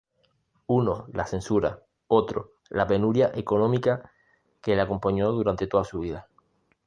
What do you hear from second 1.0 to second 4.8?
la censura; otro, la penuria económica que